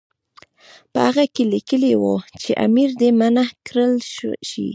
[0.91, 3.93] په هغه کې لیکلي وو چې امیر دې منع کړل
[4.49, 4.67] شي.